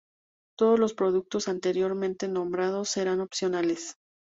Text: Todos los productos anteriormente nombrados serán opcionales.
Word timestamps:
Todos 0.57 0.79
los 0.79 0.95
productos 0.95 1.47
anteriormente 1.47 2.27
nombrados 2.27 2.89
serán 2.89 3.21
opcionales. 3.21 3.97